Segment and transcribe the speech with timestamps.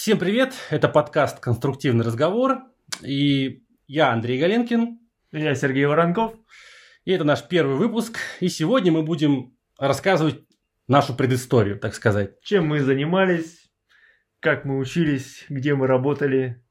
[0.00, 2.62] Всем привет, это подкаст «Конструктивный разговор»,
[3.02, 4.98] и я Андрей Галенкин.
[5.30, 6.32] Я Сергей Воронков.
[7.04, 10.42] И это наш первый выпуск, и сегодня мы будем рассказывать
[10.88, 12.40] нашу предысторию, так сказать.
[12.40, 13.70] Чем мы занимались,
[14.40, 16.64] как мы учились, где мы работали.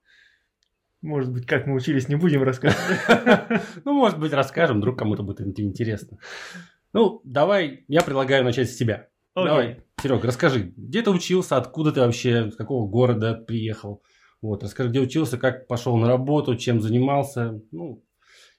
[1.03, 2.97] Может быть, как мы учились, не будем рассказывать.
[3.85, 6.17] Ну, может быть, расскажем, вдруг кому-то будет интересно.
[6.93, 9.07] Ну, давай, я предлагаю начать с тебя.
[9.35, 14.01] Давай, Серега, расскажи, где ты учился, откуда ты вообще, с какого города приехал?
[14.41, 18.01] Вот, расскажи, где учился, как пошел на работу, чем занимался, ну,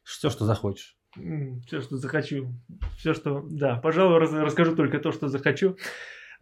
[0.03, 0.99] все, что захочешь.
[1.67, 2.53] Все, что захочу.
[2.99, 3.43] Все, что...
[3.51, 5.77] Да, пожалуй, расскажу только то, что захочу.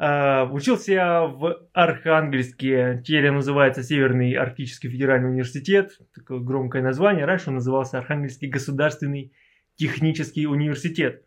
[0.01, 7.49] Uh, учился я в Архангельске, теперь называется Северный Арктический федеральный университет, такое громкое название, раньше
[7.49, 9.33] он назывался Архангельский государственный
[9.75, 11.25] технический университет.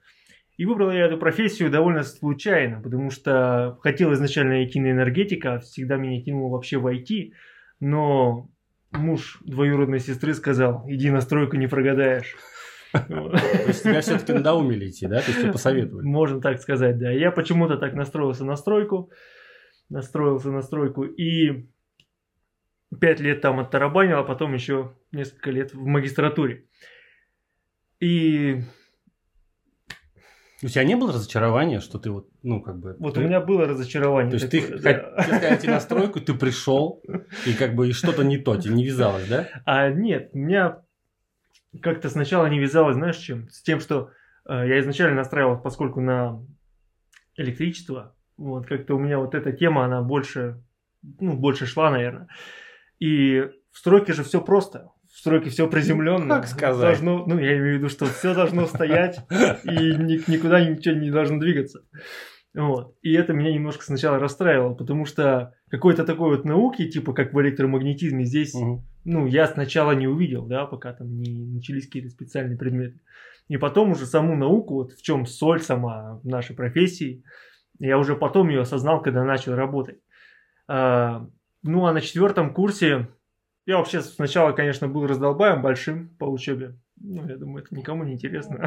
[0.62, 5.96] И выбрал я эту профессию довольно случайно, потому что хотел изначально идти на энергетика, всегда
[5.96, 7.32] меня тянуло вообще в IT,
[7.80, 8.48] но
[8.92, 12.36] муж двоюродной сестры сказал, иди на стройку, не прогадаешь.
[12.92, 15.22] То есть тебя все-таки надоумили идти, да?
[15.22, 16.06] То есть тебе посоветовали.
[16.06, 17.10] Можно так сказать, да.
[17.10, 19.10] Я почему-то так настроился на стройку,
[19.90, 21.66] настроился на стройку и
[23.00, 26.66] пять лет там оттарабанил, а потом еще несколько лет в магистратуре.
[28.00, 28.62] И
[30.64, 32.96] у тебя не было разочарования, что ты вот, ну, как бы...
[33.00, 33.22] Вот ты...
[33.22, 34.32] у меня было разочарование.
[34.32, 35.24] То есть такое, ты да.
[35.24, 37.02] хотел идти на стройку, ты пришел,
[37.46, 39.48] и как бы и что-то не то, тебе не вязалось, да?
[39.66, 40.82] А нет, у меня
[41.82, 43.50] как-то сначала не вязалось, знаешь, чем?
[43.50, 44.12] С тем, что
[44.48, 46.44] э, я изначально настраивал, поскольку на
[47.38, 50.62] электричество, вот как-то у меня вот эта тема, она больше,
[51.20, 52.28] ну, больше шла, наверное.
[53.00, 56.38] И в стройке же все просто в стройке все приземленно.
[56.38, 56.82] Как сказать?
[56.82, 59.20] Должно, ну, я имею в виду, что все должно стоять
[59.64, 59.76] и
[60.28, 61.82] никуда ничего не должно двигаться.
[62.54, 62.96] Вот.
[63.02, 67.42] И это меня немножко сначала расстраивало, потому что какой-то такой вот науки, типа как в
[67.42, 68.84] электромагнетизме, здесь, угу.
[69.06, 73.00] ну, я сначала не увидел, да, пока там не начались какие-то специальные предметы.
[73.48, 77.24] И потом уже саму науку, вот в чем соль сама нашей профессии,
[77.80, 80.00] я уже потом ее осознал, когда начал работать.
[80.68, 81.28] А,
[81.64, 83.08] ну, а на четвертом курсе
[83.66, 86.76] я вообще сначала, конечно, был раздолбаем большим по учебе.
[87.04, 88.60] Ну, я думаю, это никому не интересно.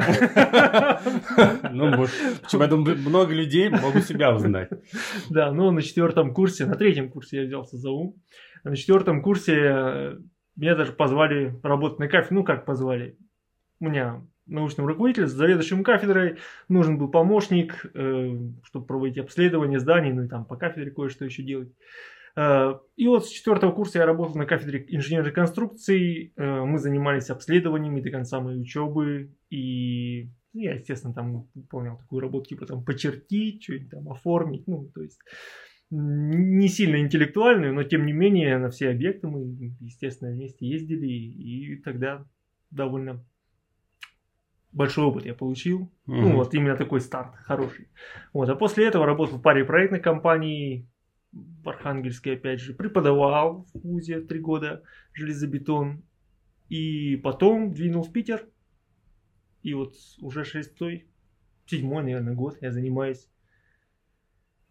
[1.71, 4.69] Ну, я думаю, много людей могут себя узнать.
[5.29, 8.15] Да, но на четвертом курсе, на третьем курсе я взялся за ум.
[8.63, 10.17] На четвертом курсе э,
[10.55, 12.37] меня даже позвали работать на кафедре.
[12.37, 13.17] Ну, как позвали?
[13.79, 20.23] У меня научным руководителем, заведующим кафедрой нужен был помощник, э, чтобы проводить обследование зданий, ну
[20.23, 21.71] и там по кафедре кое-что еще делать.
[22.35, 26.33] Э, и вот с четвертого курса я работал на кафедре инженерной конструкции.
[26.35, 29.35] Э, мы занимались обследованиями до конца моей учебы.
[29.49, 34.67] И ну, я, естественно, там выполнял такую работу, типа там почертить, что-нибудь там оформить.
[34.67, 35.19] Ну, то есть
[35.91, 41.07] не сильно интеллектуальную, но тем не менее на все объекты мы, естественно, вместе ездили.
[41.07, 42.25] И тогда
[42.71, 43.23] довольно
[44.71, 45.91] большой опыт я получил.
[46.07, 46.21] Mm-hmm.
[46.21, 47.87] Ну, вот именно такой старт хороший.
[48.33, 48.49] Вот.
[48.49, 50.89] А после этого работал в паре проектных компаний,
[51.35, 56.03] в Архангельске, опять же, преподавал в ВУЗе три года железобетон.
[56.69, 58.47] И потом двинул в Питер.
[59.61, 61.07] И вот уже шестой,
[61.65, 63.27] седьмой, наверное, год я занимаюсь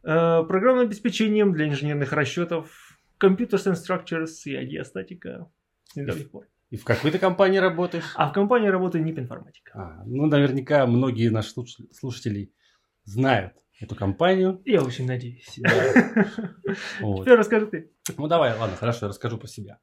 [0.03, 5.51] э, программным обеспечением для инженерных расчетов, Computers and Structures и ID-статика
[5.85, 6.47] с недавних пор.
[6.71, 8.13] И в какой то компании работаешь?
[8.17, 9.73] А в компании работаю НИП Информатика.
[9.75, 11.51] А, ну, наверняка многие наши
[11.93, 12.53] слушатели
[13.05, 14.63] знают эту компанию.
[14.65, 15.49] Я очень надеюсь.
[15.55, 17.91] Теперь расскажи ты.
[18.17, 19.79] Ну давай, ладно, хорошо, я расскажу про себя.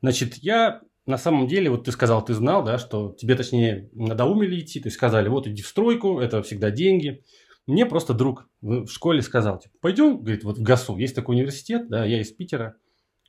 [0.00, 4.60] Значит, я на самом деле, вот ты сказал, ты знал, да, что тебе, точнее, надоумили
[4.60, 7.24] идти, то есть сказали, вот иди в стройку, это всегда деньги.
[7.66, 11.88] Мне просто друг в школе сказал, типа, пойдем, говорит, вот в ГАСУ, есть такой университет,
[11.88, 12.76] да, я из Питера,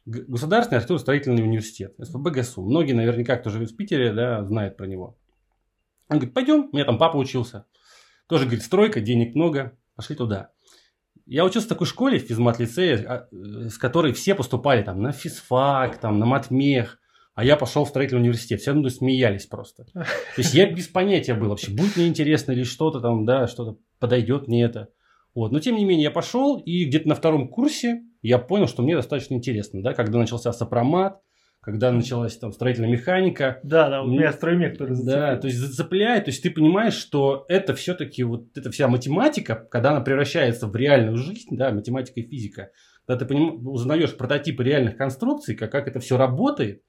[0.06, 2.64] Государственный архитектурно-строительный университет, СПБ ГАСУ.
[2.64, 5.18] Многие наверняка, кто живет в Питере, да, знают про него.
[6.08, 7.66] Он говорит, пойдем, у меня там папа учился.
[8.30, 10.52] Тоже, говорит, стройка, денег много, пошли туда.
[11.26, 15.98] Я учился в такой школе, в физмат-лицее, а, с которой все поступали там на физфак,
[15.98, 17.00] там, на матмех,
[17.34, 18.62] а я пошел в строительный университет.
[18.62, 19.86] Все равно смеялись просто.
[19.94, 20.06] То
[20.38, 24.48] есть я без понятия был вообще, будет мне интересно или что-то там, да, что-то подойдет
[24.48, 24.90] мне это.
[25.34, 25.52] Вот.
[25.52, 28.96] Но тем не менее я пошел, и где-то на втором курсе я понял, что мне
[28.96, 31.20] достаточно интересно, да, когда начался сопромат,
[31.72, 33.60] когда началась там строительная механика.
[33.64, 35.36] Да, да, у меня строймех, который зацепляет.
[35.36, 39.56] Да, то есть зацепляет, то есть ты понимаешь, что это все-таки вот эта вся математика,
[39.56, 42.72] когда она превращается в реальную жизнь, да, математика и физика,
[43.06, 43.68] когда ты поним...
[43.68, 46.82] узнаешь прототипы реальных конструкций, как, как это все работает,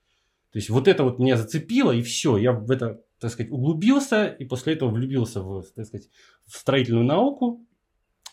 [0.53, 4.26] то есть вот это вот меня зацепило, и все, я в это, так сказать, углубился,
[4.26, 6.09] и после этого влюбился в, так сказать,
[6.47, 7.67] в строительную науку,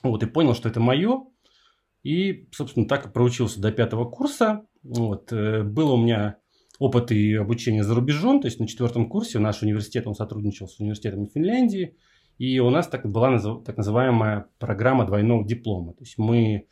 [0.01, 1.25] вот, и понял, что это мое,
[2.07, 4.65] И, собственно, так и проучился до пятого курса.
[4.81, 5.33] Вот.
[5.33, 6.37] Э, было у меня
[6.79, 10.79] опыт и обучение за рубежом, то есть на четвертом курсе наш университет, он сотрудничал с
[10.79, 11.97] университетом Финляндии,
[12.37, 15.95] и у нас так была так называемая программа двойного диплома.
[15.95, 16.67] То есть мы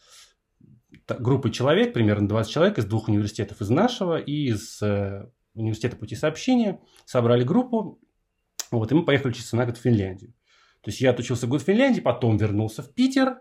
[1.06, 6.16] группой человек, примерно 20 человек из двух университетов, из нашего и из э, университета пути
[6.16, 8.00] сообщения, собрали группу,
[8.72, 10.32] вот, и мы поехали учиться на год в Финляндию.
[10.80, 13.40] То есть я отучился год в Финляндии, потом вернулся в Питер,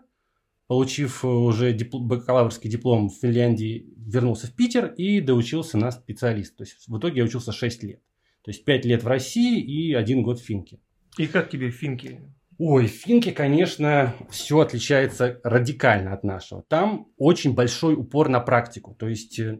[0.67, 6.55] получив уже дипл- бакалаврский диплом в Финляндии, вернулся в Питер и доучился на специалист.
[6.55, 8.01] То есть в итоге я учился 6 лет.
[8.43, 10.79] То есть 5 лет в России и один год в Финке.
[11.17, 12.21] И как тебе финки?
[12.57, 16.63] Ой, в Финке, конечно, все отличается радикально от нашего.
[16.67, 18.95] Там очень большой упор на практику.
[18.95, 19.59] То есть, э,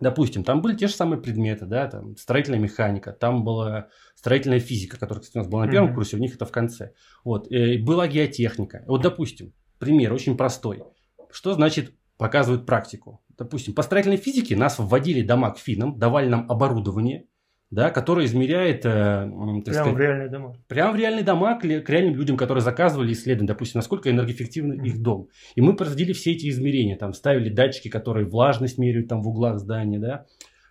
[0.00, 4.98] допустим, там были те же самые предметы, да, там строительная механика, там была строительная физика,
[4.98, 5.94] которая, кстати, у нас была на первом mm-hmm.
[5.94, 6.92] курсе, у них это в конце.
[7.24, 8.84] Вот, и была геотехника.
[8.86, 9.52] Вот, допустим,
[9.84, 10.82] пример очень простой.
[11.30, 13.22] Что значит показывают практику?
[13.36, 17.26] Допустим, по строительной физике нас вводили дома к финам, давали нам оборудование–
[17.74, 18.86] да, который измеряет...
[18.86, 20.56] Э, Прямо сказать, в реальные дома.
[20.68, 24.86] Прямо в реальные дома к, к реальным людям, которые заказывали исследования, допустим, насколько энергоэффективен mm-hmm.
[24.86, 25.28] их дом.
[25.56, 29.58] И мы проводили все эти измерения, там ставили датчики, которые влажность меряют там в углах
[29.58, 30.26] здания, да,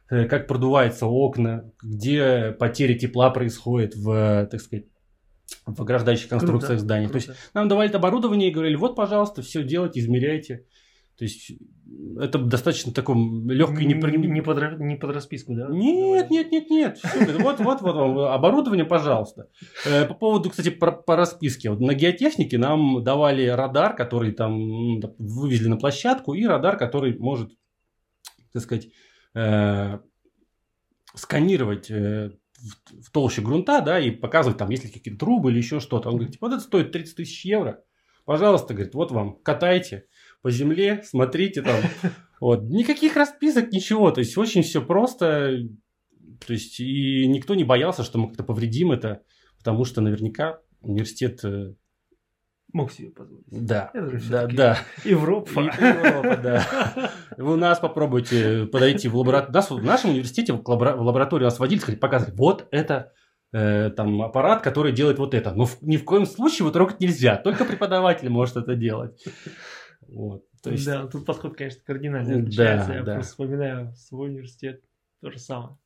[0.09, 4.85] э, как продуваются окна, где потеря тепла происходит в, так сказать,
[5.65, 7.07] в ограждающих конструкциях круто, зданий.
[7.07, 7.25] Круто.
[7.25, 10.65] То есть нам давали это оборудование и говорили, вот, пожалуйста, все делайте, измеряйте.
[11.17, 11.51] То есть
[12.19, 15.67] это достаточно таком легкой не, не, не, под, не под расписку, да?
[15.69, 16.99] Нет, нет, нет, нет.
[17.39, 19.49] Вот, вот, вот оборудование, пожалуйста.
[19.85, 21.69] Э, по поводу, кстати, по, по расписке.
[21.69, 27.51] Вот на геотехнике нам давали радар, который там вывезли на площадку, и радар, который может,
[28.51, 28.87] так сказать,
[29.35, 29.99] э,
[31.13, 32.31] сканировать э,
[32.63, 36.09] в, толще грунта, да, и показывать там, есть ли какие-то трубы или еще что-то.
[36.09, 37.83] Он говорит, типа, вот это стоит 30 тысяч евро.
[38.25, 40.05] Пожалуйста, говорит, вот вам, катайте
[40.41, 41.81] по земле, смотрите там.
[42.39, 42.63] Вот.
[42.63, 44.11] Никаких расписок, ничего.
[44.11, 45.59] То есть очень все просто.
[46.45, 49.23] То есть и никто не боялся, что мы как-то повредим это,
[49.59, 51.75] потому что наверняка университет э,
[52.73, 53.45] мог себе позволить.
[53.49, 54.77] Да, да, да.
[55.05, 55.61] Европа.
[55.61, 57.11] Европа, да.
[57.37, 59.81] Вы у нас попробуйте подойти в лабораторию.
[59.81, 63.13] В нашем университете в лабораторию нас водили, сказать, показывать, вот это
[63.53, 65.53] э, там аппарат, который делает вот это.
[65.53, 67.37] Но в, ни в коем случае его трогать нельзя.
[67.37, 69.23] Только преподаватель может это делать.
[70.07, 70.43] Вот.
[70.61, 70.85] То есть...
[70.85, 72.89] Да, тут подход, конечно, кардинально отличается.
[72.89, 73.13] Да, Я да.
[73.15, 74.81] просто вспоминаю свой университет,
[75.21, 75.77] то же самое.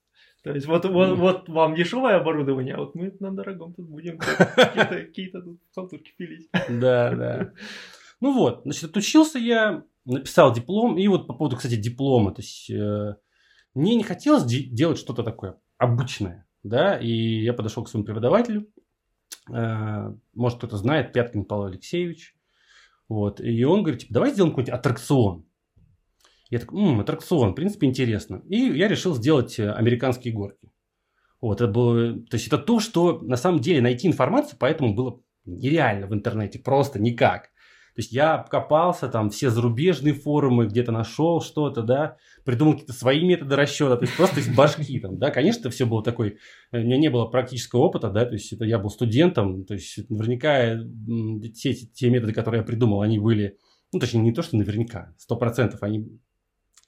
[0.43, 4.17] То есть вот, вот, вот вам дешевое оборудование, а вот мы на дорогом тут будем
[4.19, 6.49] какие-то, тут халтурки пилить.
[6.69, 7.51] Да, да.
[8.19, 12.67] Ну вот, значит, отучился я, написал диплом, и вот по поводу, кстати, диплома, то есть
[12.71, 13.15] э,
[13.75, 17.11] мне не хотелось делать что-то такое обычное, да, и
[17.43, 18.67] я подошел к своему преподавателю,
[19.53, 22.37] э, может кто-то знает, Пяткин Павел Алексеевич,
[23.09, 23.39] вот.
[23.39, 25.45] И он говорит, типа, давай сделаем какой-нибудь аттракцион.
[26.49, 28.41] Я такой, м аттракцион, в принципе, интересно.
[28.47, 30.71] И я решил сделать э, американские горки.
[31.41, 35.21] Вот, это было, то есть это то, что на самом деле найти информацию, поэтому было
[35.45, 37.51] нереально в интернете, просто никак.
[37.95, 43.25] То есть я копался, там все зарубежные форумы, где-то нашел что-то, да, придумал какие-то свои
[43.25, 46.37] методы расчета, то есть просто из башки там, да, конечно, это все было такой,
[46.71, 50.09] у меня не было практического опыта, да, то есть это я был студентом, то есть
[50.11, 50.77] наверняка
[51.55, 53.57] те, те методы, которые я придумал, они были,
[53.91, 56.19] ну, точнее, не то, что наверняка, сто процентов они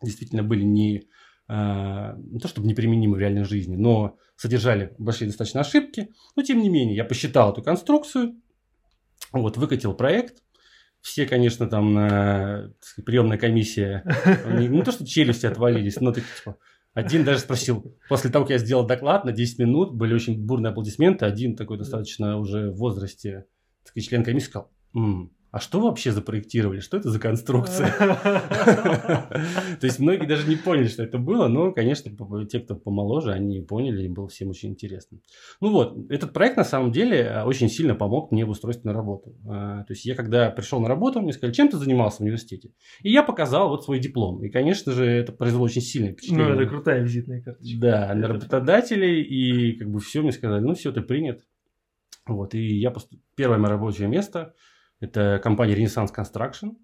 [0.01, 1.07] действительно были не,
[1.47, 6.61] а, не то чтобы неприменимы в реальной жизни, но содержали большие достаточно ошибки, но тем
[6.61, 8.41] не менее я посчитал эту конструкцию,
[9.31, 10.43] вот, выкатил проект,
[11.01, 12.73] все, конечно, там на
[13.05, 14.03] приемная комиссия,
[14.47, 16.57] не, то, что челюсти отвалились, но так, типа,
[16.93, 20.71] один даже спросил, после того, как я сделал доклад на 10 минут, были очень бурные
[20.71, 23.45] аплодисменты, один такой достаточно уже в возрасте,
[23.85, 26.79] так член комиссии сказал, м-м, а что вообще запроектировали?
[26.79, 27.91] Что это за конструкция?
[27.97, 32.11] То есть многие даже не поняли, что это было, но, конечно,
[32.45, 35.19] те, кто помоложе, они поняли, и было всем очень интересно.
[35.59, 38.93] Ну вот, этот проект на самом деле э, очень сильно помог мне в устройстве на
[38.93, 39.35] работу.
[39.47, 42.71] А, то есть я когда пришел на работу, мне сказали, чем ты занимался в университете?
[43.01, 44.43] И я показал вот свой диплом.
[44.43, 46.53] И, конечно же, это произвело очень сильное впечатление.
[46.53, 47.79] Ну, это крутая визитная карточка.
[47.79, 51.41] Да, на работодателей, и как бы все мне сказали, ну все, ты принят.
[52.27, 53.11] Вот, и я пост...
[53.35, 54.53] первое мое рабочее место–
[54.99, 56.77] это компания Renaissance Construction.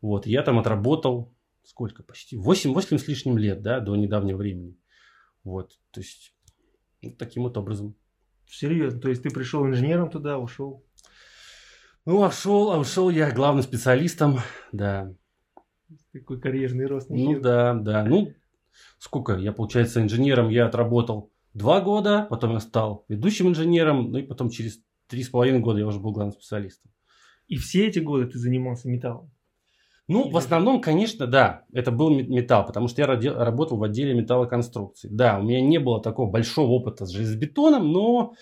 [0.00, 2.36] Вот, я там отработал сколько почти?
[2.36, 4.76] 8, 8 с лишним лет, да, до недавнего времени.
[5.44, 6.34] Вот, то есть,
[7.02, 7.94] вот таким вот образом.
[8.46, 9.00] Серьезно?
[9.00, 10.84] То есть, ты пришел инженером туда, ушел?
[12.04, 14.40] Ну, ушел, а ушел я главным специалистом,
[14.72, 15.14] да.
[16.12, 17.08] Такой карьерный рост.
[17.08, 18.04] Ну, да, да.
[18.04, 18.34] Ну,
[18.98, 19.36] сколько?
[19.36, 24.50] Я, получается, инженером я отработал два года, потом я стал ведущим инженером, ну и потом
[24.50, 26.90] через три с половиной года я уже был главным специалистом.
[27.52, 29.30] И все эти годы ты занимался металлом?
[30.08, 33.82] Ну, Или в основном, конечно, да, это был ме- металл, потому что я работал в
[33.82, 35.10] отделе металлоконструкций.
[35.12, 38.32] Да, у меня не было такого большого опыта с железобетоном, но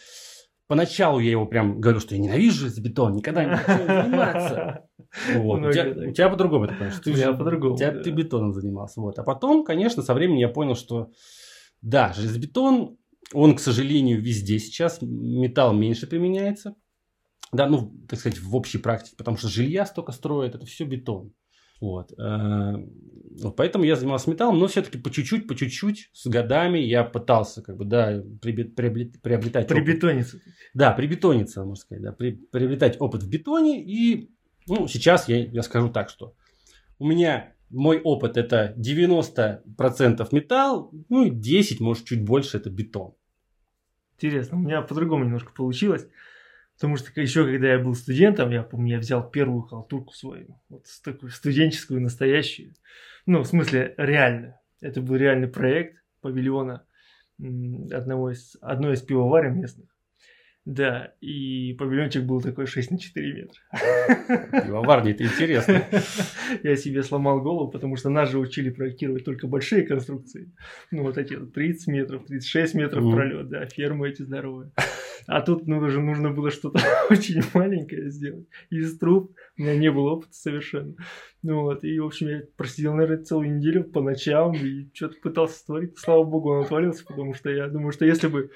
[0.68, 4.84] поначалу я его прям говорю, что я ненавижу железобетон, никогда не хочу им заниматься.
[5.34, 5.58] Вот.
[5.66, 6.08] У, тебя, так.
[6.08, 7.02] у тебя по-другому это, конечно.
[7.02, 8.00] Ты У же- по-другому, тебя- да.
[8.00, 9.00] Ты бетоном занимался.
[9.00, 9.18] Вот.
[9.18, 11.10] А потом, конечно, со временем я понял, что
[11.82, 12.96] да, железобетон,
[13.34, 16.76] он, к сожалению, везде сейчас, металл меньше применяется.
[17.52, 21.32] Да, ну, так сказать, в общей практике, потому что жилья столько строят, это все бетон.
[21.80, 22.12] Вот.
[22.12, 22.86] э,
[23.42, 27.62] вот Поэтому я занимался металлом, но все-таки по чуть-чуть, по чуть-чуть, с годами я пытался,
[27.62, 29.84] как бы, да, приобретать опыт.
[29.84, 30.40] Прибетониться.
[30.74, 33.82] Да, прибетониться, можно сказать, да, при- приобретать опыт в бетоне.
[33.82, 34.30] И,
[34.66, 36.34] ну, сейчас я, я скажу так, что
[36.98, 43.14] у меня мой опыт это 90% металл, ну и 10, может, чуть больше это бетон.
[44.16, 46.06] Интересно, у меня по-другому немножко получилось.
[46.80, 50.58] Потому что еще когда я был студентом, я помню, я взял первую халтурку свою.
[50.70, 52.72] Вот такую студенческую, настоящую.
[53.26, 54.58] Ну, в смысле, реально.
[54.80, 56.86] Это был реальный проект павильона
[57.38, 59.90] одного из, одной из пивоварен местных.
[60.66, 63.60] Да, и павильончик был такой 6 на 4 метра.
[64.66, 65.84] Пивоварня это интересно.
[66.62, 70.52] Я себе сломал голову, потому что нас же учили проектировать только большие конструкции.
[70.90, 73.14] Ну, вот эти вот 30 метров, 36 метров Мгм.
[73.14, 74.72] пролет, да, фермы эти здоровые.
[75.26, 76.78] А тут ну, уже нужно было что-то
[77.10, 78.46] очень маленькое сделать.
[78.68, 79.34] Из труб.
[79.56, 80.94] У меня не было опыта совершенно.
[81.42, 85.58] Ну вот, и, в общем, я просидел, наверное, целую неделю по ночам и что-то пытался
[85.58, 85.98] створить.
[85.98, 88.50] Слава богу, он отвалился, потому что я думаю, что если бы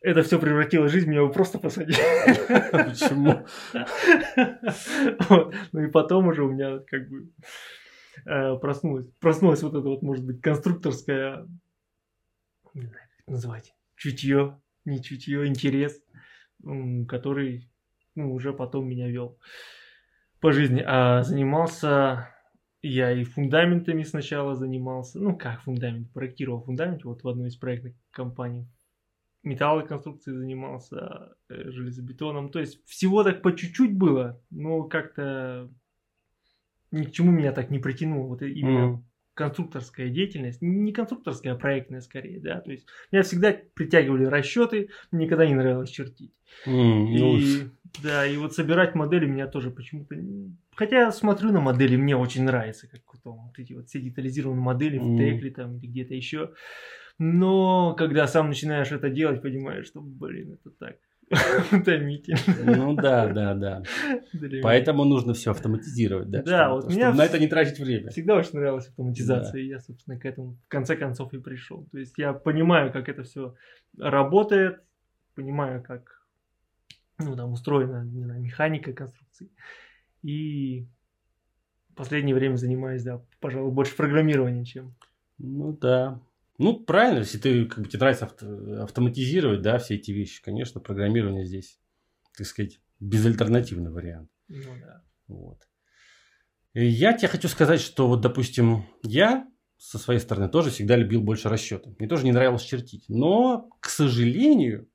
[0.00, 1.98] это все превратило жизнь, меня бы просто посадили.
[2.70, 3.46] Почему?
[5.28, 5.54] Вот.
[5.72, 7.30] Ну и потом уже у меня как бы
[8.24, 11.46] э, проснулась, проснулась вот это вот, может быть, конструкторская,
[12.74, 16.00] не знаю, как это называть, чутье, не чутье, интерес,
[17.08, 17.68] который
[18.14, 19.38] ну, уже потом меня вел
[20.40, 20.82] по жизни.
[20.86, 22.28] А занимался
[22.82, 27.94] я и фундаментами сначала занимался, ну как фундамент, проектировал фундамент вот в одной из проектных
[28.10, 28.68] компаний.
[29.48, 32.50] Металлоконструкцией занимался, э, железобетоном.
[32.50, 35.70] То есть всего так по чуть-чуть было, но как-то
[36.90, 38.28] ни к чему меня так не притянуло.
[38.28, 39.04] Вот именно Мгм.
[39.34, 45.26] конструкторская деятельность, не конструкторская, а проектная скорее, да, то есть меня всегда притягивали расчеты, мне
[45.26, 46.32] никогда не нравилось чертить.
[46.66, 47.68] Ну, И,
[48.02, 50.16] да, и вот собирать модели меня тоже почему-то...
[50.74, 54.00] Хотя я смотрю на модели, мне очень нравится, как вот, там вот эти вот все
[54.00, 55.18] детализированные модели в Мгм.
[55.18, 56.52] Текле там или где-то еще.
[57.18, 60.96] Но когда сам начинаешь это делать, понимаешь, что, блин, это так
[61.72, 62.76] утомительно.
[62.76, 63.82] Ну да, да, да.
[64.62, 66.42] Поэтому нужно все автоматизировать, да?
[66.42, 68.10] Да, вот меня на это не тратить время.
[68.10, 71.86] Всегда очень нравилась автоматизация, и я, собственно, к этому в конце концов и пришел.
[71.90, 73.54] То есть я понимаю, как это все
[73.98, 74.80] работает,
[75.34, 76.18] понимаю, как
[77.18, 79.50] ну, там устроена не знаю, механика конструкции.
[80.22, 80.86] И
[81.90, 84.94] в последнее время занимаюсь, да, пожалуй, больше программированием, чем...
[85.38, 86.20] Ну да.
[86.58, 90.80] Ну, правильно, если ты, как бы, тебе нравится авто- автоматизировать, да, все эти вещи, конечно,
[90.80, 91.78] программирование здесь,
[92.36, 94.28] так сказать, безальтернативный вариант.
[94.48, 95.02] Ну да.
[95.28, 95.68] Вот.
[96.74, 99.46] И я тебе хочу сказать, что вот, допустим, я
[99.76, 101.94] со своей стороны тоже всегда любил больше расчеты.
[101.98, 103.04] Мне тоже не нравилось чертить.
[103.08, 104.88] Но, к сожалению,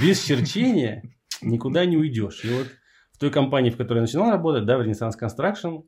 [0.00, 1.02] без черчения
[1.42, 2.44] никуда не уйдешь.
[2.44, 2.68] И вот
[3.12, 5.84] в той компании, в которой я начинал работать, да, в Renaissance Construction,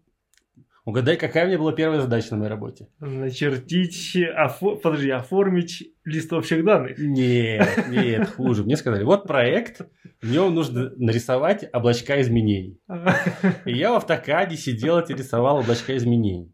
[0.85, 2.89] угадай, какая у меня была первая задача на моей работе?
[3.01, 6.99] Начертить, офо- подожди, оформить лист общих данных.
[6.99, 8.65] Нет, нет, хуже.
[8.65, 9.83] Мне сказали, вот проект,
[10.23, 12.81] в нем нужно нарисовать облачка изменений.
[13.65, 16.53] И я в автокаде сидел и рисовал облачка изменений.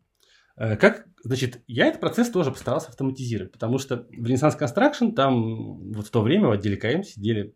[0.56, 5.92] Э, Как, значит, я этот процесс тоже постарался автоматизировать, потому что в Renaissance Construction там
[5.92, 7.54] вот в то время в отделе КМ сидели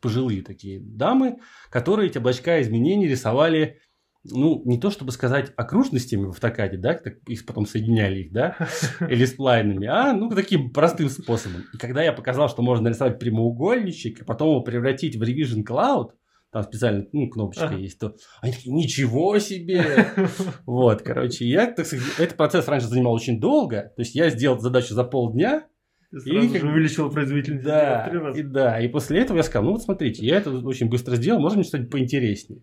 [0.00, 1.38] пожилые такие дамы,
[1.70, 3.78] которые эти облачка изменений рисовали,
[4.24, 8.56] ну, не то чтобы сказать окружностями в автокаде, да, так, их потом соединяли их, да,
[9.08, 11.64] или сплайнами, а, ну, таким простым способом.
[11.72, 16.10] И когда я показал, что можно нарисовать прямоугольничек, а потом его превратить в Revision Cloud,
[16.52, 17.76] там специально, ну, кнопочка Ага.
[17.76, 20.06] есть, то они такие, ничего себе!
[20.66, 24.58] Вот, короче, я, так сказать, этот процесс раньше занимал очень долго, то есть я сделал
[24.58, 25.66] задачу за полдня,
[26.12, 29.70] И сразу как же увеличил производительность да, и да, и после этого я сказал, ну
[29.72, 32.62] вот смотрите, я это очень быстро сделал, можно мне что-нибудь поинтереснее.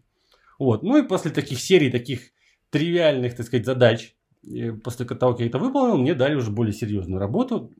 [0.59, 2.31] Вот, ну и после таких серий, таких
[2.69, 6.73] тривиальных, так сказать, задач, э, после того, как я это выполнил, мне дали уже более
[6.73, 7.73] серьезную работу.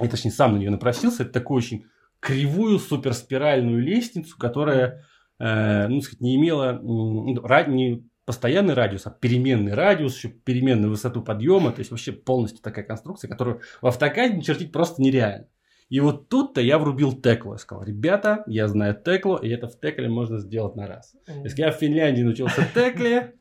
[0.00, 1.22] Я, точнее, сам на нее напросился.
[1.22, 1.86] Это такую очень
[2.20, 5.04] кривую суперспиральную лестницу, которая,
[5.38, 11.22] э, ну, сказать, не имела ра- не постоянный радиус, а переменный радиус, еще переменную высоту
[11.22, 11.72] подъема.
[11.72, 15.46] То есть вообще полностью такая конструкция, которую в автокаде чертить просто нереально.
[15.88, 17.54] И вот тут-то я врубил текло.
[17.54, 21.14] Я сказал, ребята, я знаю текло, и это в текле можно сделать на раз.
[21.44, 23.34] Если я в Финляндии научился текле,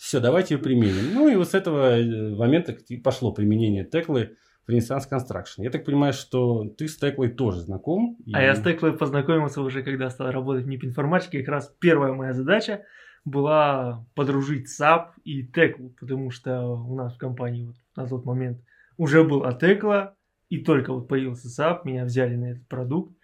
[0.00, 1.12] Все, давайте ее применим.
[1.12, 2.74] Ну и вот с этого э, момента
[3.04, 4.36] пошло применение теклы
[4.66, 5.58] в Renaissance Construction.
[5.58, 8.16] Я так понимаю, что ты с теклой тоже знаком.
[8.24, 8.32] И...
[8.32, 11.40] А я с теклой познакомился уже, когда стал работать в НИП информатике.
[11.40, 12.82] Как раз первая моя задача
[13.26, 18.62] была подружить SAP и теклу, потому что у нас в компании вот на тот момент
[18.96, 20.16] уже был Атекла,
[20.50, 23.16] и только вот появился SAP, меня взяли на этот продукт.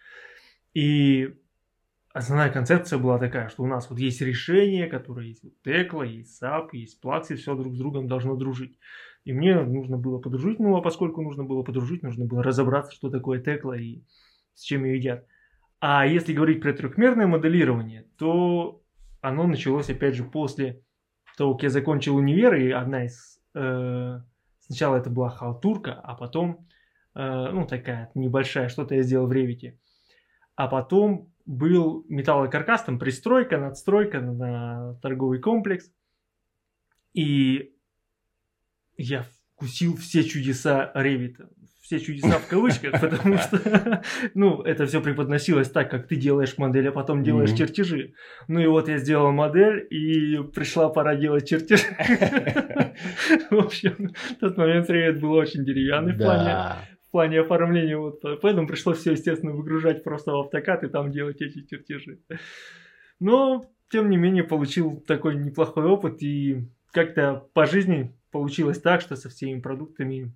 [0.72, 1.36] И
[2.14, 6.42] основная концепция была такая, что у нас вот есть решение, которое есть вот Текла, есть
[6.42, 8.78] SAP, есть Plaxi, все друг с другом должно дружить.
[9.24, 13.10] И мне нужно было подружить, ну а поскольку нужно было подружить, нужно было разобраться, что
[13.10, 14.02] такое Текла и
[14.54, 15.26] с чем ее едят.
[15.80, 18.82] А если говорить про трехмерное моделирование, то
[19.20, 20.82] оно началось опять же после
[21.36, 23.40] того, как я закончил универ, и одна из...
[23.54, 24.20] Э,
[24.60, 26.66] сначала это была халтурка, а потом,
[27.16, 29.78] ну такая небольшая, что-то я сделал в Ревите.
[30.54, 35.90] А потом был металлокаркас, там пристройка, надстройка на торговый комплекс.
[37.14, 37.72] И
[38.98, 41.48] я вкусил все чудеса Ревита.
[41.80, 44.02] Все чудеса в кавычках, потому что,
[44.34, 47.58] ну, это все преподносилось так, как ты делаешь модель, а потом делаешь mm-hmm.
[47.58, 48.14] чертежи.
[48.48, 51.84] Ну и вот я сделал модель, и пришла пора делать чертежи.
[53.50, 57.96] В общем, тот момент Revit был очень деревянный в плане в плане оформления.
[57.96, 62.20] Вот, поэтому пришлось все, естественно, выгружать просто в автокад и там делать эти чертежи.
[63.20, 69.16] Но, тем не менее, получил такой неплохой опыт и как-то по жизни получилось так, что
[69.16, 70.34] со всеми продуктами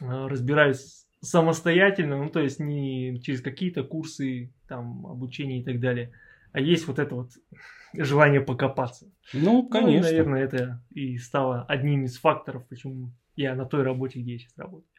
[0.00, 6.12] э, разбираюсь самостоятельно, ну то есть не через какие-то курсы, там, обучение и так далее,
[6.50, 7.30] а есть вот это вот
[7.94, 9.06] желание покопаться.
[9.32, 10.08] Ну, конечно.
[10.08, 14.38] Ну, наверное, это и стало одним из факторов, почему я на той работе, где я
[14.38, 14.90] сейчас работаю.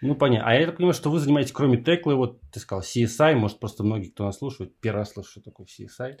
[0.00, 0.48] Ну, понятно.
[0.48, 3.82] А я так понимаю, что вы занимаетесь, кроме теклы, вот ты сказал, CSI, может, просто
[3.82, 6.18] многие, кто нас слушает, первый раз слышит, что такое CSI.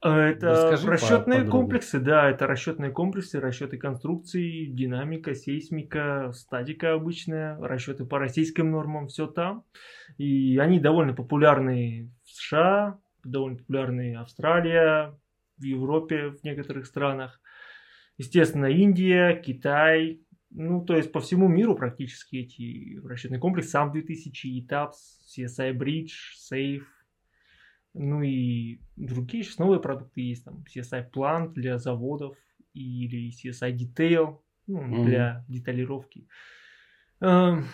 [0.00, 7.58] А, это Расскажи расчетные комплексы, да, это расчетные комплексы, расчеты конструкций, динамика, сейсмика, статика обычная,
[7.58, 9.64] расчеты по российским нормам, все там.
[10.16, 15.12] И они довольно популярны в США, довольно популярны в Австралии,
[15.58, 17.40] в Европе, в некоторых странах.
[18.18, 24.66] Естественно, Индия, Китай, ну, то есть по всему миру практически эти расчетные комплексы, сам 2000,
[24.66, 24.92] ETAPS,
[25.36, 26.12] CSI Bridge,
[26.50, 26.84] Safe,
[27.94, 32.36] ну и другие сейчас новые продукты есть, там CSI Plant для заводов
[32.72, 35.04] или CSI Detail ну, mm-hmm.
[35.04, 36.26] для деталировки.
[37.20, 37.66] Эм,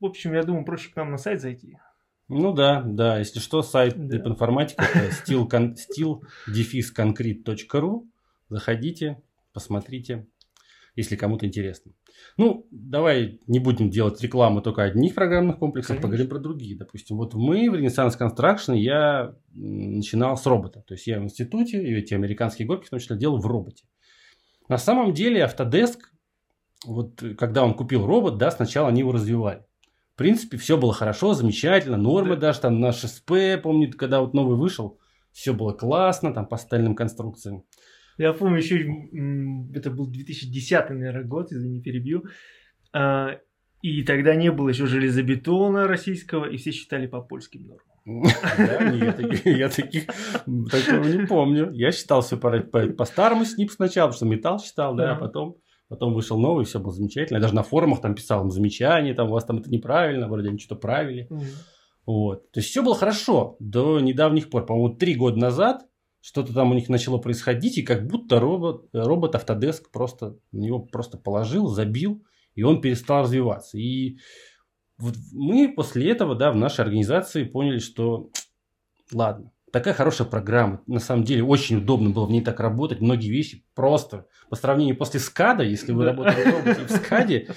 [0.00, 1.78] в общем, я думаю, проще к нам на сайт зайти.
[2.28, 4.18] Ну да, да, если что, сайт да.
[4.18, 8.08] информатика это steel-concrete.ru.
[8.48, 10.26] Заходите, посмотрите,
[10.96, 11.92] если кому-то интересно.
[12.36, 16.02] Ну, давай не будем делать рекламу только одних программных комплексов, Конечно.
[16.02, 16.76] поговорим про другие.
[16.76, 20.82] Допустим, вот мы в Renaissance Construction я начинал с робота.
[20.86, 23.84] То есть я в институте, и эти американские горки в том числе делал в роботе.
[24.68, 25.98] На самом деле Autodesk,
[26.86, 29.64] вот когда он купил робот, да, сначала они его развивали.
[30.14, 32.42] В принципе, все было хорошо, замечательно, нормы да.
[32.42, 35.00] даже там на ШСП, помню, когда вот новый вышел,
[35.32, 37.64] все было классно, там по стальным конструкциям.
[38.18, 38.84] Я помню, еще
[39.74, 42.24] это был 2010, наверное, год, извини, перебью.
[42.92, 43.38] А,
[43.82, 47.94] и тогда не было еще железобетона российского, и все считали по польским нормам.
[49.44, 50.06] Я таких
[50.70, 51.70] такого не помню.
[51.72, 55.56] Я считал все по, старому СНИП сначала, что металл считал, да, а потом,
[55.88, 57.38] потом вышел новый, все было замечательно.
[57.38, 60.58] Я даже на форумах там писал замечания, там у вас там это неправильно, вроде они
[60.58, 61.28] что-то правили.
[62.06, 62.50] Вот.
[62.52, 64.66] То есть все было хорошо до недавних пор.
[64.66, 65.82] По-моему, три года назад
[66.24, 70.78] что-то там у них начало происходить, и как будто робот, робот Autodesk просто на него
[70.78, 73.76] просто положил, забил, и он перестал развиваться.
[73.76, 74.16] И
[74.96, 78.30] вот мы после этого, да, в нашей организации поняли, что
[79.12, 83.28] ладно, такая хорошая программа, на самом деле очень удобно было в ней так работать, многие
[83.28, 87.48] вещи просто по сравнению после скада, если вы работали в скаде,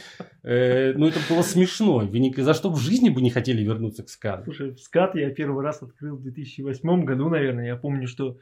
[0.43, 4.03] э, ну это было смешно, вы ни за что в жизни бы не хотели вернуться
[4.03, 4.43] к скаду.
[4.43, 8.39] Слушай, скад я первый раз открыл в 2008 году, наверное, я помню, что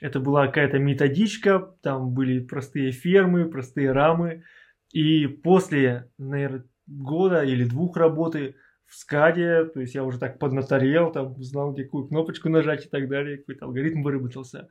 [0.00, 4.44] это была какая-то методичка, там были простые фермы, простые рамы.
[4.92, 8.54] И после, наверное, года или двух работы
[8.86, 13.08] в скаде, то есть я уже так поднаторел, там знал, какую кнопочку нажать и так
[13.08, 14.68] далее, какой-то алгоритм выработался.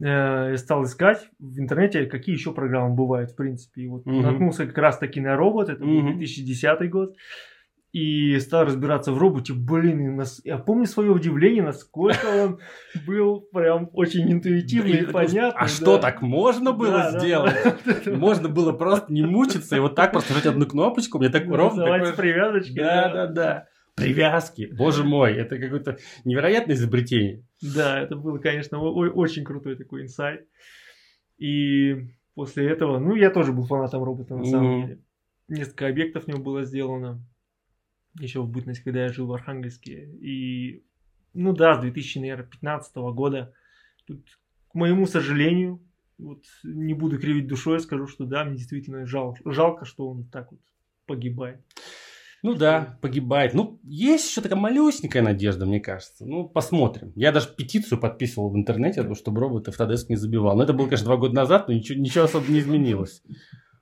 [0.00, 3.82] Э, я стал искать в интернете, какие еще программы бывают, в принципе.
[3.82, 4.20] И вот угу.
[4.20, 7.16] наткнулся как раз таки на робот, это был 2010 год
[7.92, 9.52] и стал разбираться в роботе.
[9.54, 10.40] Блин, нас...
[10.44, 12.60] я помню свое удивление, насколько он
[13.06, 15.58] был прям очень интуитивный и понятный.
[15.58, 17.56] А что, так можно было сделать?
[18.06, 21.84] Можно было просто не мучиться и вот так просто нажать одну кнопочку, мне так ровно...
[22.16, 22.74] привязочки.
[22.74, 23.66] Да, да, да.
[23.94, 24.68] Привязки.
[24.76, 27.44] Боже мой, это какое-то невероятное изобретение.
[27.62, 30.46] Да, это было, конечно, очень крутой такой инсайт.
[31.38, 34.86] И после этого, ну, я тоже был фанатом робота, на самом Мгм.
[34.86, 35.00] деле.
[35.48, 37.22] Несколько объектов в нем было сделано.
[38.18, 40.10] Еще в бытность, когда я жил в Архангельске.
[40.20, 40.84] И,
[41.34, 43.52] ну да, с 2015 года.
[44.06, 44.24] Тут,
[44.68, 45.82] к моему сожалению,
[46.18, 50.50] вот не буду кривить душой, скажу, что да, мне действительно жал, жалко, что он так
[50.50, 50.60] вот
[51.06, 51.60] погибает.
[52.42, 53.54] Ну да, погибает.
[53.54, 56.24] Ну, есть еще такая малюсенькая надежда, мне кажется.
[56.24, 57.12] Ну, посмотрим.
[57.16, 60.56] Я даже петицию подписывал в интернете, чтобы робот Autodesk не забивал.
[60.56, 63.22] Но это было, конечно, два года назад, но ничего, ничего особо не изменилось.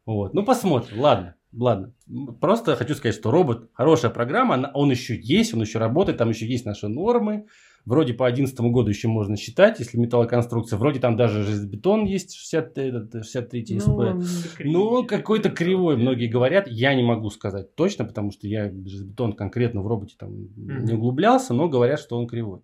[0.07, 0.35] Вот.
[0.35, 1.01] Ну, посмотрим.
[1.01, 1.93] Ладно, ладно.
[2.40, 6.29] Просто хочу сказать, что робот хорошая программа, она- он еще есть, он еще работает, там
[6.31, 7.47] еще есть наши нормы.
[7.87, 10.79] Вроде по 2011 году еще можно считать, если металлоконструкция.
[10.79, 13.88] Вроде там даже железобетон есть 60, этот, 63 СП.
[13.88, 14.25] он
[14.61, 16.67] Ну, какой-то какой-то кривой, многие говорят.
[16.67, 20.95] Я не могу сказать точно, потому что я железобетон конкретно в роботе там не Мгм.
[20.95, 22.61] углублялся, но говорят, что он кривой.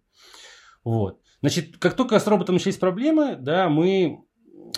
[0.84, 1.18] Вот.
[1.42, 4.20] Значит, как только с роботом начались проблемы, да, мы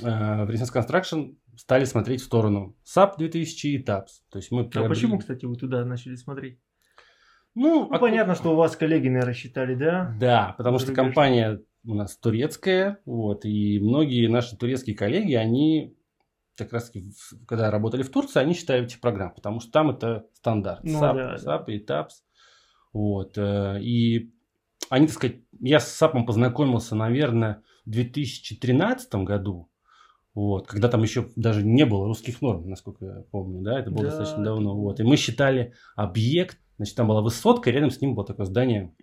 [0.02, 0.04] э,
[0.46, 4.22] в Renaissance Construction стали смотреть в сторону SAP 2000 и TAPS.
[4.30, 6.58] То есть мы А приобрели- почему, кстати, вы туда начали смотреть?
[7.54, 10.14] Ну, Ну, а- понятно, что у вас коллеги, наверное, считали, да?
[10.18, 15.94] Да, потому что компания у нас турецкая, вот, и многие наши турецкие коллеги, они
[16.56, 17.12] как раз таки,
[17.46, 20.84] когда работали в Турции, они считали этих программ, потому что там это стандарт.
[20.84, 22.10] Ну SAP, да, SAP и TAPS.
[22.92, 24.32] Вот, э, и
[24.90, 29.68] они, так сказать, я с SAP познакомился, наверное, в 2013 году,
[30.34, 34.04] вот, когда там еще даже не было русских норм, насколько я помню, да, это было
[34.04, 38.00] Да, достаточно давно, вот, и мы считали объект, значит, там была высотка, и рядом с
[38.00, 38.94] ним было такое здание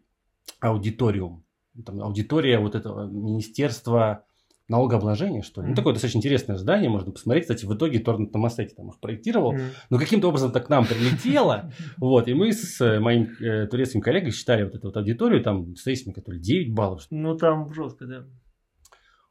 [0.60, 1.46] аудиториум,
[1.86, 4.26] там аудитория вот этого министерства
[4.70, 5.68] налогообложения, что ли.
[5.68, 5.76] Ну, Мгм.
[5.78, 7.46] такое достаточно интересное здание, можно посмотреть.
[7.46, 9.54] Кстати, в итоге Торн Томасетти там их проектировал.
[9.54, 9.62] М.
[9.90, 11.72] Но каким-то образом так к нам прилетело.
[11.98, 15.74] Вот, и мы с э, моим э, турецким коллегой считали вот эту вот аудиторию, там
[15.74, 17.08] то ли 9 баллов.
[17.10, 18.26] Ну, там жестко, да.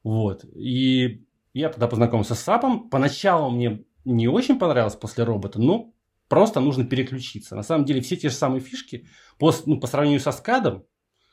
[0.02, 0.44] Вот.
[0.56, 2.88] И я тогда познакомился с САПом.
[2.88, 5.92] Поначалу мне не очень понравилось после робота, но
[6.28, 7.56] просто нужно переключиться.
[7.56, 9.06] На самом деле все те же самые фишки
[9.38, 10.84] по, ну, по сравнению со скадом,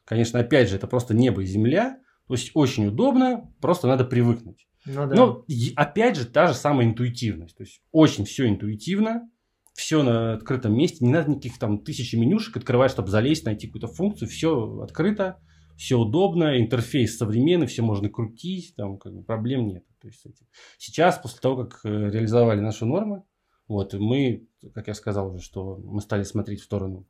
[0.05, 1.99] конечно, опять же, это просто небо и земля.
[2.27, 4.67] То есть очень удобно, просто надо привыкнуть.
[4.85, 5.15] Ну, да.
[5.15, 7.55] Но опять же та же самая интуитивность.
[7.55, 9.29] То есть очень все интуитивно,
[9.73, 13.87] все на открытом месте, не надо никаких там тысячи менюшек открывать, чтобы залезть, найти какую-то
[13.87, 15.39] функцию, все открыто,
[15.75, 19.83] все удобно, интерфейс современный, все можно крутить, там как бы проблем нет.
[20.05, 20.45] То есть с этим.
[20.77, 23.23] Сейчас, после того, как э, реализовали наши нормы,
[23.67, 27.07] вот, мы, как я сказал уже, что мы стали смотреть в сторону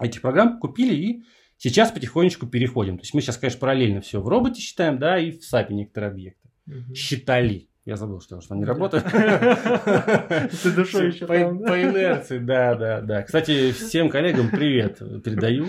[0.00, 1.22] этих программ, купили и
[1.56, 2.98] сейчас потихонечку переходим.
[2.98, 6.10] То есть мы сейчас, конечно, параллельно все в роботе считаем, да, и в SAP некоторые
[6.10, 6.50] объекты.
[6.66, 6.94] Мгм.
[6.96, 7.68] Считали.
[7.84, 8.72] Я забыл, что, они Да.
[8.72, 9.04] работают.
[10.64, 13.22] Ты душой еще по, там, инерции, да, да, да.
[13.22, 15.68] Кстати, всем коллегам привет передаю.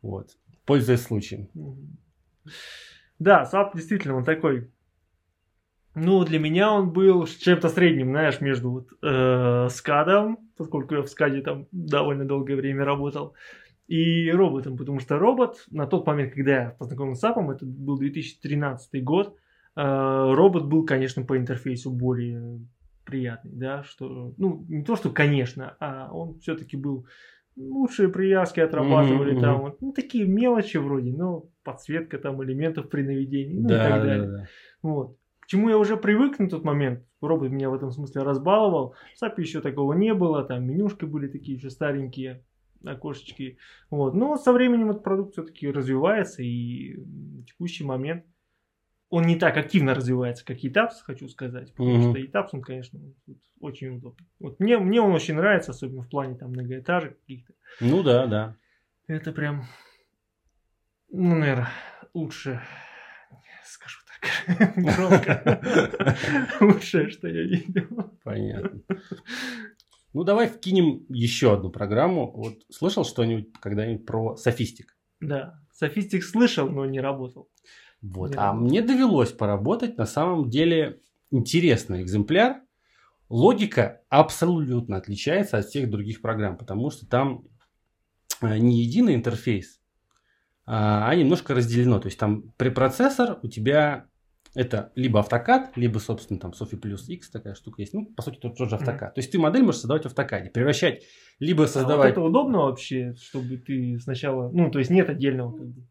[0.00, 0.30] Вот.
[0.64, 1.50] Пользуясь случаем.
[3.18, 4.70] Да, SAP действительно он такой.
[5.98, 11.08] Ну, для меня он был чем-то средним, знаешь, между вот, э, скадом, поскольку я в
[11.08, 13.34] скаде там довольно долгое время работал,
[13.88, 17.96] и роботом, потому что робот на тот момент, когда я познакомился с SAP, это был
[17.98, 19.36] 2013 год,
[19.74, 19.80] э,
[20.34, 22.60] робот был, конечно, по интерфейсу более
[23.06, 27.06] приятный, да, что, ну, не то, что, конечно, а он все-таки был
[27.56, 33.02] лучшие привязки отрабатывали Мгм, там, вот, ну, такие мелочи вроде, ну, подсветка там элементов при
[33.02, 34.26] наведении, ну, и Да, так да, далее.
[34.26, 34.46] да.
[34.82, 35.16] Вот.
[35.46, 39.22] К чему я уже привык на тот момент, робот меня в этом смысле разбаловал, в
[39.22, 42.44] SAP еще такого не было, там менюшки были такие еще старенькие,
[42.84, 43.56] окошечки,
[43.88, 44.14] вот.
[44.14, 48.24] Но со временем этот продукт все-таки развивается, и в текущий момент
[49.08, 52.10] он не так активно развивается, как ETAPS, хочу сказать, потому Мгм.
[52.10, 52.98] что ETAPS, он, конечно,
[53.60, 54.26] очень удобный.
[54.40, 57.54] Вот мне, мне он очень нравится, особенно в плане там многоэтажек каких-то.
[57.80, 58.56] Ну да, да.
[59.06, 59.62] Это прям,
[61.08, 61.68] ну, наверное,
[62.14, 62.60] лучше,
[63.62, 64.00] скажу
[64.76, 65.60] громко,
[66.60, 67.86] лучшее, что я видел.
[68.24, 68.80] Понятно.
[70.12, 72.30] Ну, давай вкинем еще одну программу.
[72.32, 74.96] Вот слышал что-нибудь когда-нибудь про софистик?
[75.20, 77.50] Да, софистик слышал, но не работал.
[78.02, 78.30] Вот.
[78.30, 78.66] Не А работал.
[78.66, 79.98] мне довелось поработать.
[79.98, 81.00] На самом деле
[81.30, 82.62] интересный экземпляр.
[83.28, 87.44] Логика абсолютно отличается от всех других программ, потому что там
[88.40, 89.80] э, не единый интерфейс,
[90.66, 92.00] а немножко разделено.
[92.00, 94.06] То есть там препроцессор у тебя
[94.54, 97.92] это либо автокад, либо, собственно, там Sophie плюс X такая штука есть.
[97.92, 99.14] Ну, по сути, тот, тот же автокад.
[99.14, 101.04] То есть ты модель можешь создавать в автокаде, превращать,
[101.38, 102.12] либо А вот создавать...
[102.12, 105.82] это удобно вообще, чтобы ты сначала, ну, то есть нет отдельного как бы,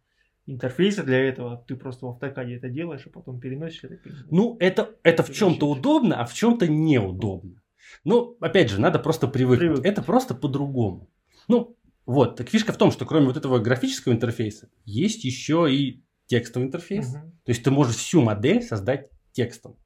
[0.48, 4.00] интерфейса для этого, ты просто в автокаде это делаешь, а потом переносишь это.
[4.32, 7.62] Ну, это, это в чем-то удобно, а в чем-то неудобно.
[8.04, 9.60] Ну, опять же, надо просто привыкнуть.
[9.60, 9.86] Привыкнуть.
[9.86, 11.08] Это просто по-другому.
[11.48, 12.36] Ну, вот.
[12.36, 17.14] Так фишка в том, что кроме вот этого графического интерфейса, есть еще и текстовый интерфейс.
[17.14, 17.32] Мгм.
[17.44, 19.78] То есть ты можешь всю модель создать текстом.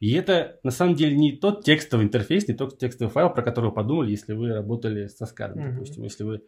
[0.00, 3.66] И это на самом деле не тот текстовый интерфейс, не тот текстовый файл, про который
[3.66, 5.72] вы подумали, если вы работали со SCAD, Мгм.
[5.74, 6.04] допустим.
[6.04, 6.42] Если вы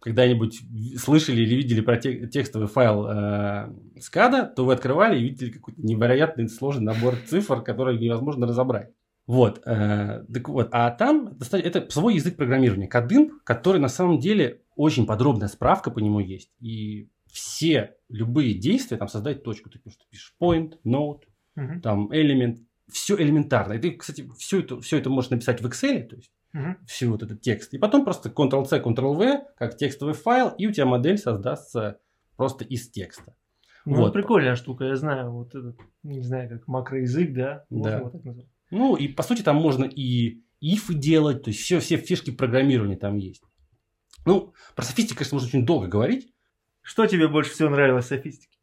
[0.00, 0.60] когда-нибудь
[0.96, 5.80] слышали или видели про те- текстовый файл э, SCAD, то вы открывали и видели какой-то
[5.80, 8.90] невероятный сложный набор цифр, которые невозможно разобрать.
[9.28, 14.62] Вот, э, так вот, а там это свой язык программирования, Kadimp, который на самом деле
[14.74, 16.50] очень подробная справка по нему есть.
[16.60, 21.24] И все любые действия, там создать точку, ты пишешь, ты пишешь point, node,
[21.56, 21.82] Мгм.
[21.82, 22.60] там элемент,
[22.90, 23.74] все элементарно.
[23.74, 26.78] И ты, кстати, все это, все это можешь написать в Excel, то есть Мгм.
[26.86, 27.74] всю вот этот текст.
[27.74, 31.98] И потом просто Ctrl-C, Ctrl-V, как текстовый файл, и у тебя модель создастся
[32.38, 33.34] просто из текста.
[33.84, 34.14] Ну, Вот.
[34.14, 37.66] прикольная штука, я знаю, вот этот, не знаю, как макроязык, да?
[37.68, 37.98] Можно Да.
[37.98, 38.46] его так назвать?
[38.70, 42.96] Ну, и по сути там можно и if делать, то есть все, все фишки программирования
[42.96, 43.42] там есть.
[44.26, 46.32] Ну, про софистику, конечно, можно очень долго говорить.
[46.82, 48.58] Что тебе больше всего нравилось в софистике?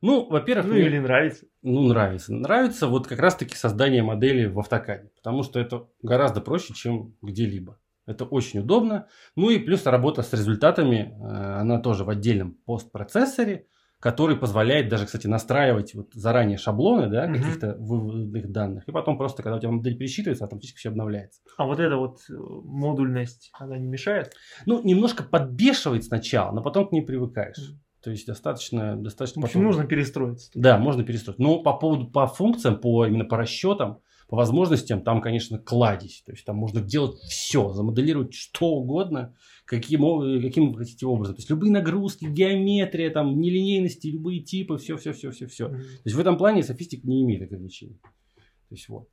[0.00, 1.46] Ну, во-первых, Ну мне- или нравится?
[1.62, 2.32] ну, нравится.
[2.34, 7.78] Нравится вот как раз-таки создание модели в автокаде, потому что это гораздо проще, чем где-либо.
[8.04, 9.06] Это очень удобно.
[9.36, 13.66] Ну и плюс работа с результатами, э, она тоже в отдельном постпроцессоре,
[14.02, 17.38] который позволяет даже, кстати, настраивать вот заранее шаблоны да, Мгм.
[17.38, 18.82] каких-то выводных данных.
[18.88, 21.40] И потом просто, когда у тебя модель пересчитывается, автоматически все обновляется.
[21.56, 24.32] А вот эта вот э, модульность, она не мешает?
[24.66, 27.74] Ну, немножко подбешивает сначала, но потом к ней привыкаешь.
[28.02, 30.50] То есть достаточно, В достаточно общем, потом- нужно перестроиться.
[30.54, 31.38] Да, можно перестроить.
[31.38, 33.98] Но по поводу по функциям, по именно по расчетам,
[34.32, 36.22] по возможностям, там, конечно, кладезь.
[36.24, 40.00] То есть там можно делать все, замоделировать что угодно, каким,
[40.40, 41.34] каким вы хотите образом.
[41.34, 45.68] То есть любые нагрузки, геометрия, там, нелинейности, любые типы, все, все, все, все, все.
[45.68, 48.00] То есть в этом плане софистик не имеет ограничений.
[48.00, 49.10] То есть вот.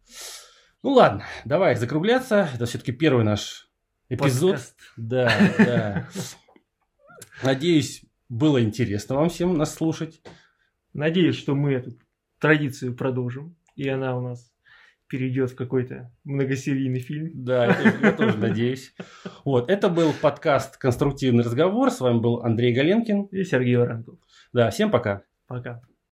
[0.83, 2.47] Ну ладно, давай закругляться.
[2.55, 3.69] Это все-таки первый наш
[4.07, 4.51] эпизод.
[4.51, 4.79] Подкаст.
[4.95, 6.09] Да, да.
[7.43, 10.21] Надеюсь, было интересно вам всем нас слушать.
[10.93, 11.91] Надеюсь, что мы эту
[12.39, 14.49] традицию продолжим, и она у нас
[15.09, 17.31] перейдет в какой-то многосерийный фильм.
[17.33, 18.93] Да, я тоже, я тоже надеюсь.
[19.43, 21.91] Вот, это был подкаст «Конструктивный разговор».
[21.91, 23.23] С вами был Андрей Галенкин.
[23.25, 24.19] И Сергей Воронков.
[24.53, 25.23] Да, всем пока.
[25.47, 25.81] Пока.